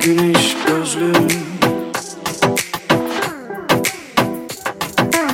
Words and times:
güneş 0.00 0.56
gözlüm. 0.66 1.28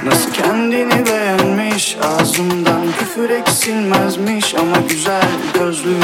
Nasıl 0.04 0.32
kendini 0.32 1.06
beğenmiş 1.06 1.96
ağzımdan 2.02 2.86
küfür 2.98 3.30
eksilmezmiş 3.30 4.54
ama 4.54 4.76
güzel 4.88 5.28
gözlüm. 5.54 6.00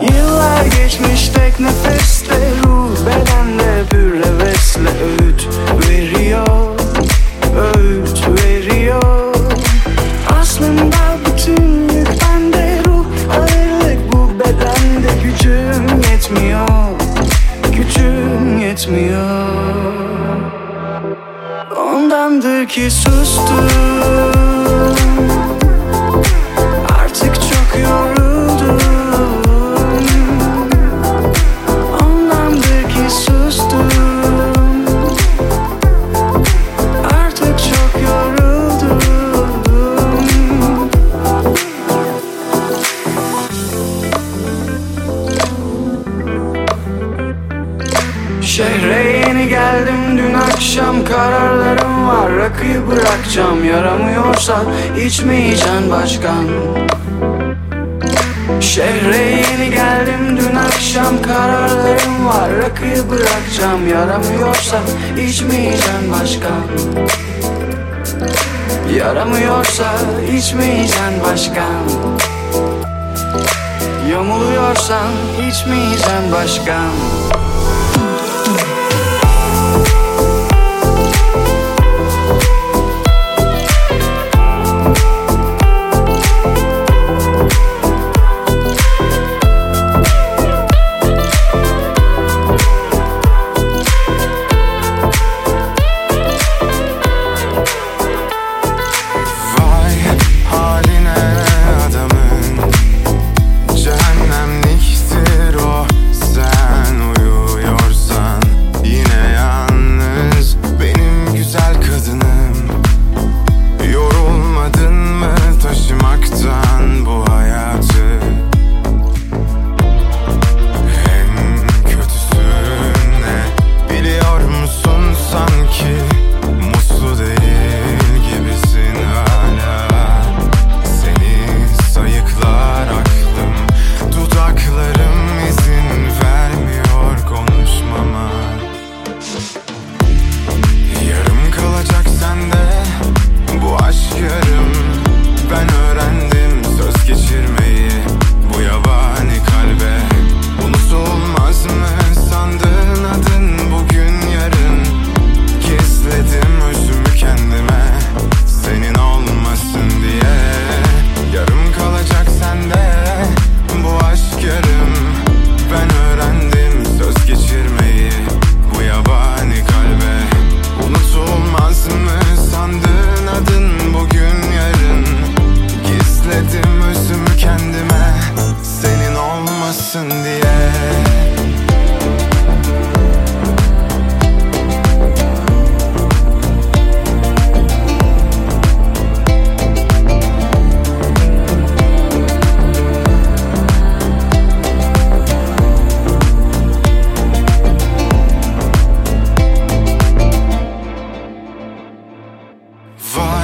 Yıllar 0.00 0.64
geçmiş 0.64 1.28
tek 1.28 1.60
nefeste 1.60 2.50
ruh 2.64 2.90
bedende 3.06 3.84
bir 3.92 4.24
hevesle 4.24 4.88
öğüt 4.88 5.48
veriyor. 5.88 6.59
geçmiyor 18.90 19.50
Ondandır 21.76 22.68
ki 22.68 22.90
sustum. 22.90 23.89
içmeyeceksin 55.06 55.90
başkan. 55.90 56.46
Şehre 58.60 59.16
yeni 59.16 59.70
geldim 59.70 60.36
dün 60.36 60.56
akşam 60.56 61.22
kararlarım 61.22 62.26
var. 62.26 62.50
Rakıyı 62.62 63.10
bırakacağım 63.10 63.88
yaramıyorsa 63.88 64.80
içmeyeceksin 65.28 66.12
başkan. 66.12 66.62
Yaramıyorsa 68.96 69.92
içmeyeceksin 70.38 71.22
başkan. 71.24 71.82
Yamuluyorsan 74.10 75.10
içmeyeceksin 75.48 76.32
başkan. 76.32 76.90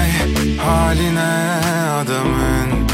Vay 0.07 0.57
haline 0.57 1.61
adamın. 2.01 2.87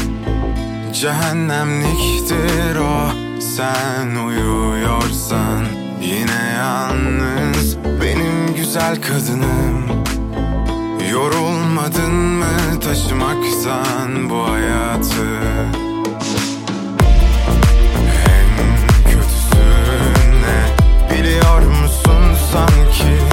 Cehennemliktir 0.93 2.75
o. 2.75 3.11
Sen 3.39 4.15
uyuyorsan 4.25 5.65
Yine 6.01 6.53
yalnız 6.57 7.77
Benim 8.01 8.55
güzel 8.55 9.01
kadınım. 9.01 10.03
Yorulmadın 11.11 12.13
mı 12.13 12.79
taşımaktan 12.83 14.29
bu 14.29 14.49
hayatı? 14.49 15.25
Hem 18.25 18.49
kötüsün 19.05 20.41
ne 20.41 21.17
biliyor 21.19 21.61
musun 21.61 22.35
sanki? 22.53 23.32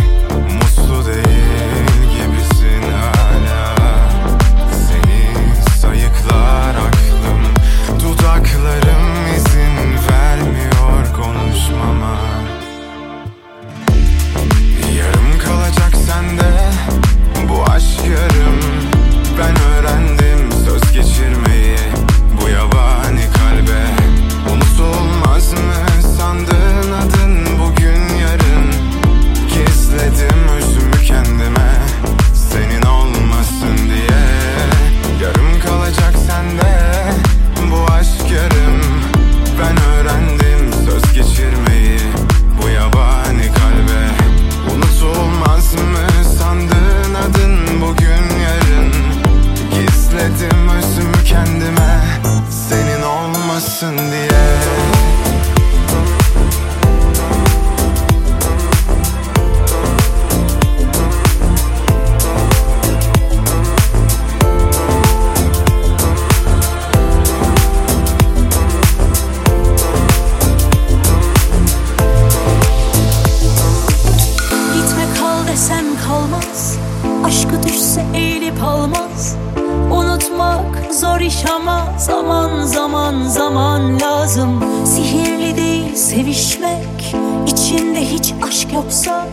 lazım. 84.30 84.86
Sihirli 84.86 85.56
değil 85.56 85.94
sevişmek. 85.94 87.14
İçinde 87.46 88.00
hiç 88.00 88.34
aşk 88.48 88.72
yoksa 88.72 89.28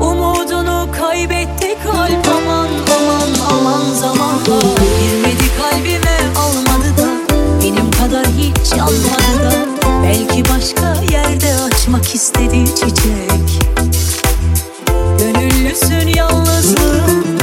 Umudunu 0.00 0.88
kaybetti 1.00 1.76
kalp 1.84 2.28
aman 2.36 2.68
aman 2.96 3.58
aman 3.58 3.94
zamanla 3.94 4.60
Girmedi 5.00 5.44
kalbime 5.60 6.18
almadı 6.36 6.98
da. 6.98 7.34
Benim 7.62 7.90
kadar 7.90 8.26
hiç 8.26 8.72
yanmadı 8.78 9.44
da. 9.44 9.52
Belki 10.02 10.42
başka 10.54 11.02
yerde 11.12 11.54
açmak 11.54 12.14
istedi 12.14 12.64
çiçek. 12.74 13.64
Gönüllüsün 15.18 16.08
yalnızlığın 16.08 17.33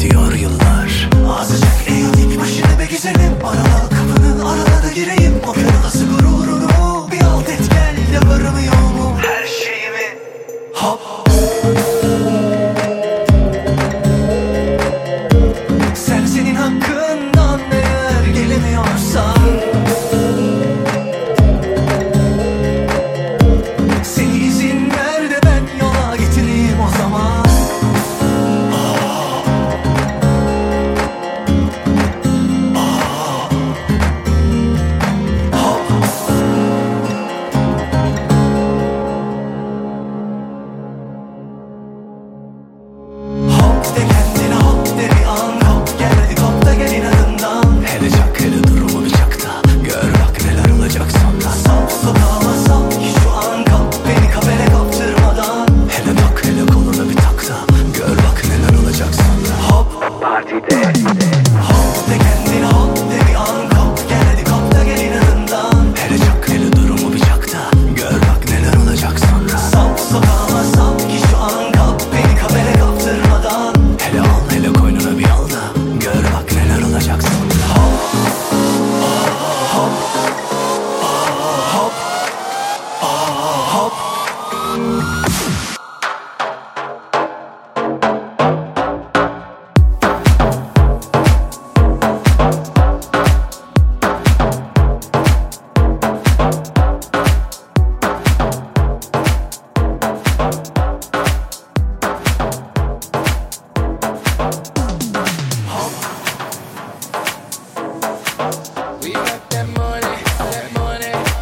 gidiyor 0.00 0.32
yıllar. 0.32 1.08
Azacak 1.38 1.88
eğil 1.88 2.14
ilk 2.18 2.40
başına 2.40 2.84
güzelim. 2.90 3.34
Arala 3.44 3.88
kapının 3.88 4.40
arada 4.40 4.82
da 4.82 4.92
gireyim. 4.94 5.34
O 5.48 5.52
kırık 5.52 5.84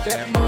that 0.09 0.33
money. 0.33 0.48